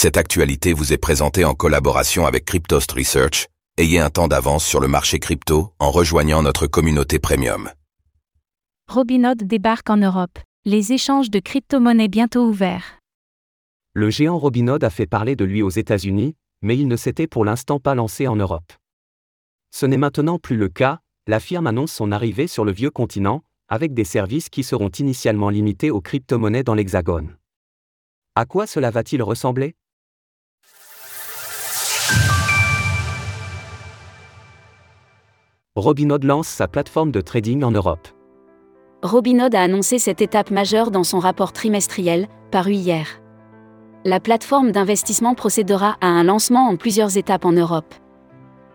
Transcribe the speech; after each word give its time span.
Cette 0.00 0.16
actualité 0.16 0.74
vous 0.74 0.92
est 0.92 0.96
présentée 0.96 1.44
en 1.44 1.54
collaboration 1.54 2.24
avec 2.24 2.44
Cryptost 2.44 2.92
Research. 2.92 3.48
Ayez 3.78 3.98
un 3.98 4.10
temps 4.10 4.28
d'avance 4.28 4.64
sur 4.64 4.78
le 4.78 4.86
marché 4.86 5.18
crypto 5.18 5.72
en 5.80 5.90
rejoignant 5.90 6.40
notre 6.40 6.68
communauté 6.68 7.18
premium. 7.18 7.68
Robinhood 8.88 9.42
débarque 9.42 9.90
en 9.90 9.96
Europe. 9.96 10.38
Les 10.64 10.92
échanges 10.92 11.30
de 11.30 11.40
crypto-monnaies 11.40 12.06
bientôt 12.06 12.46
ouverts. 12.46 13.00
Le 13.92 14.08
géant 14.08 14.38
Robinhood 14.38 14.84
a 14.84 14.90
fait 14.90 15.08
parler 15.08 15.34
de 15.34 15.44
lui 15.44 15.62
aux 15.62 15.70
États-Unis, 15.70 16.36
mais 16.62 16.78
il 16.78 16.86
ne 16.86 16.94
s'était 16.94 17.26
pour 17.26 17.44
l'instant 17.44 17.80
pas 17.80 17.96
lancé 17.96 18.28
en 18.28 18.36
Europe. 18.36 18.72
Ce 19.72 19.84
n'est 19.84 19.96
maintenant 19.96 20.38
plus 20.38 20.56
le 20.56 20.68
cas, 20.68 21.00
la 21.26 21.40
firme 21.40 21.66
annonce 21.66 21.90
son 21.90 22.12
arrivée 22.12 22.46
sur 22.46 22.64
le 22.64 22.70
vieux 22.70 22.92
continent, 22.92 23.42
avec 23.66 23.94
des 23.94 24.04
services 24.04 24.48
qui 24.48 24.62
seront 24.62 24.90
initialement 24.90 25.50
limités 25.50 25.90
aux 25.90 26.00
crypto-monnaies 26.00 26.62
dans 26.62 26.74
l'Hexagone. 26.74 27.36
À 28.36 28.44
quoi 28.44 28.68
cela 28.68 28.92
va-t-il 28.92 29.24
ressembler? 29.24 29.74
Robinhood 35.78 36.24
lance 36.24 36.48
sa 36.48 36.66
plateforme 36.66 37.12
de 37.12 37.20
trading 37.20 37.62
en 37.62 37.70
Europe. 37.70 38.08
Robinhood 39.02 39.54
a 39.54 39.62
annoncé 39.62 40.00
cette 40.00 40.20
étape 40.20 40.50
majeure 40.50 40.90
dans 40.90 41.04
son 41.04 41.20
rapport 41.20 41.52
trimestriel, 41.52 42.26
paru 42.50 42.72
hier. 42.72 43.06
La 44.04 44.18
plateforme 44.18 44.72
d'investissement 44.72 45.36
procédera 45.36 45.96
à 46.00 46.08
un 46.08 46.24
lancement 46.24 46.66
en 46.66 46.74
plusieurs 46.74 47.16
étapes 47.16 47.44
en 47.44 47.52
Europe. 47.52 47.94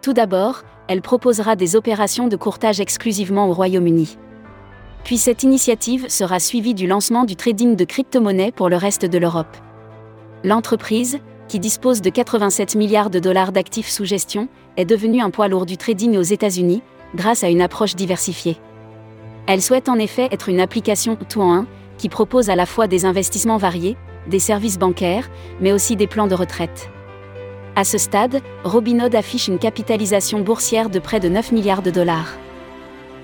Tout 0.00 0.12
d'abord, 0.12 0.62
elle 0.86 1.02
proposera 1.02 1.56
des 1.56 1.74
opérations 1.74 2.28
de 2.28 2.36
courtage 2.36 2.78
exclusivement 2.78 3.48
au 3.48 3.52
Royaume-Uni. 3.52 4.16
Puis 5.02 5.18
cette 5.18 5.42
initiative 5.42 6.08
sera 6.08 6.38
suivie 6.38 6.74
du 6.74 6.86
lancement 6.86 7.24
du 7.24 7.34
trading 7.34 7.74
de 7.74 7.84
crypto-monnaies 7.84 8.52
pour 8.52 8.68
le 8.68 8.76
reste 8.76 9.06
de 9.06 9.18
l'Europe. 9.18 9.56
L'entreprise, 10.44 11.18
qui 11.52 11.60
dispose 11.60 12.00
de 12.00 12.08
87 12.08 12.76
milliards 12.76 13.10
de 13.10 13.18
dollars 13.18 13.52
d'actifs 13.52 13.90
sous 13.90 14.06
gestion, 14.06 14.48
est 14.78 14.86
devenue 14.86 15.20
un 15.20 15.28
poids 15.28 15.48
lourd 15.48 15.66
du 15.66 15.76
trading 15.76 16.16
aux 16.16 16.22
États-Unis, 16.22 16.80
grâce 17.14 17.44
à 17.44 17.50
une 17.50 17.60
approche 17.60 17.94
diversifiée. 17.94 18.56
Elle 19.46 19.60
souhaite 19.60 19.90
en 19.90 19.96
effet 19.96 20.28
être 20.30 20.48
une 20.48 20.60
application 20.60 21.14
tout 21.14 21.42
en 21.42 21.52
un, 21.52 21.66
qui 21.98 22.08
propose 22.08 22.48
à 22.48 22.56
la 22.56 22.64
fois 22.64 22.86
des 22.86 23.04
investissements 23.04 23.58
variés, 23.58 23.98
des 24.28 24.38
services 24.38 24.78
bancaires, 24.78 25.28
mais 25.60 25.74
aussi 25.74 25.94
des 25.94 26.06
plans 26.06 26.26
de 26.26 26.34
retraite. 26.34 26.88
À 27.76 27.84
ce 27.84 27.98
stade, 27.98 28.40
Robinhood 28.64 29.14
affiche 29.14 29.48
une 29.48 29.58
capitalisation 29.58 30.40
boursière 30.40 30.88
de 30.88 31.00
près 31.00 31.20
de 31.20 31.28
9 31.28 31.52
milliards 31.52 31.82
de 31.82 31.90
dollars. 31.90 32.32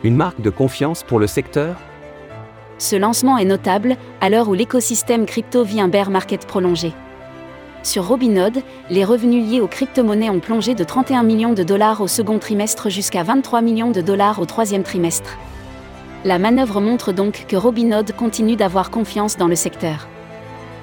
Une 0.04 0.16
marque 0.16 0.42
de 0.42 0.50
confiance 0.50 1.02
pour 1.02 1.18
le 1.18 1.28
secteur? 1.28 1.76
Ce 2.76 2.94
lancement 2.94 3.38
est 3.38 3.46
notable, 3.46 3.96
à 4.20 4.28
l'heure 4.28 4.50
où 4.50 4.52
l'écosystème 4.52 5.24
crypto 5.24 5.64
vit 5.64 5.80
un 5.80 5.88
bear 5.88 6.10
market 6.10 6.46
prolongé. 6.46 6.92
Sur 7.88 8.06
Robinhood, 8.06 8.58
les 8.90 9.02
revenus 9.02 9.48
liés 9.48 9.62
aux 9.62 9.66
crypto-monnaies 9.66 10.28
ont 10.28 10.40
plongé 10.40 10.74
de 10.74 10.84
31 10.84 11.22
millions 11.22 11.54
de 11.54 11.62
dollars 11.62 12.02
au 12.02 12.06
second 12.06 12.38
trimestre 12.38 12.90
jusqu'à 12.90 13.22
23 13.22 13.62
millions 13.62 13.90
de 13.90 14.02
dollars 14.02 14.40
au 14.40 14.44
troisième 14.44 14.82
trimestre. 14.82 15.38
La 16.26 16.38
manœuvre 16.38 16.82
montre 16.82 17.12
donc 17.12 17.46
que 17.48 17.56
Robinhood 17.56 18.12
continue 18.12 18.56
d'avoir 18.56 18.90
confiance 18.90 19.38
dans 19.38 19.48
le 19.48 19.54
secteur. 19.54 20.06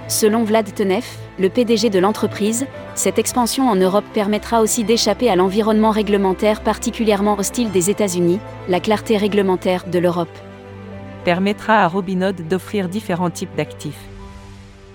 Selon 0.08 0.46
Vlad 0.46 0.74
Tenev, 0.74 1.06
le 1.38 1.50
PDG 1.50 1.92
de 1.92 2.00
l'entreprise, 2.00 2.66
cette 2.96 3.20
expansion 3.20 3.70
en 3.70 3.76
Europe 3.76 4.06
permettra 4.12 4.62
aussi 4.62 4.84
d'échapper 4.84 5.30
à 5.30 5.36
l'environnement 5.36 5.92
réglementaire 5.92 6.62
particulièrement 6.62 7.38
hostile 7.38 7.70
des 7.70 7.92
États-Unis, 7.92 8.40
la 8.68 8.80
clarté 8.80 9.16
réglementaire 9.18 9.86
de 9.86 10.00
l'Europe. 10.00 10.36
Permettra 11.24 11.84
à 11.84 11.88
Robinhood 11.88 12.48
d'offrir 12.48 12.90
différents 12.90 13.30
types 13.30 13.56
d'actifs. 13.56 14.15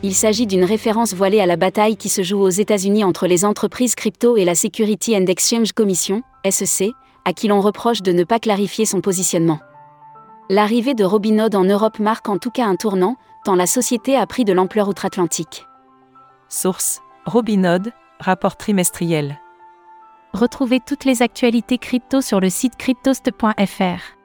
Il 0.02 0.14
s'agit 0.14 0.46
d'une 0.46 0.64
référence 0.64 1.12
voilée 1.12 1.40
à 1.40 1.46
la 1.46 1.56
bataille 1.56 1.96
qui 1.96 2.08
se 2.08 2.22
joue 2.22 2.40
aux 2.40 2.48
États-Unis 2.48 3.04
entre 3.04 3.26
les 3.26 3.44
entreprises 3.44 3.94
crypto 3.94 4.38
et 4.38 4.46
la 4.46 4.54
Security 4.54 5.14
and 5.14 5.26
Exchange 5.26 5.72
Commission, 5.72 6.22
SEC, 6.48 6.90
à 7.26 7.34
qui 7.34 7.48
l'on 7.48 7.60
reproche 7.60 8.00
de 8.00 8.12
ne 8.12 8.24
pas 8.24 8.38
clarifier 8.38 8.86
son 8.86 9.02
positionnement. 9.02 9.60
L'arrivée 10.48 10.94
de 10.94 11.04
Robinhood 11.04 11.54
en 11.54 11.64
Europe 11.64 11.98
marque 11.98 12.30
en 12.30 12.38
tout 12.38 12.50
cas 12.50 12.64
un 12.64 12.76
tournant, 12.76 13.16
tant 13.44 13.54
la 13.54 13.66
société 13.66 14.16
a 14.16 14.26
pris 14.26 14.46
de 14.46 14.54
l'ampleur 14.54 14.88
outre-Atlantique. 14.88 15.66
Source 16.48 17.02
Robinhood, 17.26 17.92
rapport 18.20 18.56
trimestriel. 18.56 19.38
Retrouvez 20.32 20.80
toutes 20.80 21.04
les 21.04 21.20
actualités 21.20 21.76
crypto 21.76 22.22
sur 22.22 22.40
le 22.40 22.48
site 22.48 22.76
cryptost.fr. 22.76 24.16